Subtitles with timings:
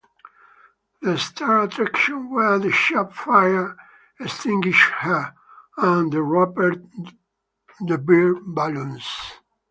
[1.03, 3.77] The start attractions were the Chubb fire
[4.19, 5.31] extinguisher
[5.77, 6.83] and the Rupert
[7.81, 9.05] The Bear balloons.